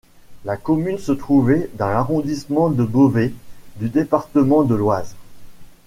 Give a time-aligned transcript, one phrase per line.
[0.45, 3.33] La commune se trouvait dans l'arrondissement de Beauvais
[3.75, 5.13] du département de l'Oise.